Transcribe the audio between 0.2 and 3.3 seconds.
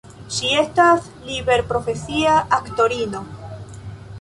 Ŝi estas liberprofesia aktorino.